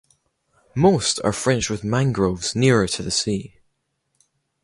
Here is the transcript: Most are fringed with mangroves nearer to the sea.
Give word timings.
Most 0.73 1.19
are 1.23 1.31
fringed 1.31 1.69
with 1.69 1.83
mangroves 1.83 2.55
nearer 2.55 2.87
to 2.87 3.03
the 3.03 3.11
sea. 3.11 3.59